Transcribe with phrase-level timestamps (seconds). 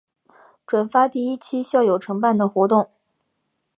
[0.65, 2.89] 转发第一期校友承办的活动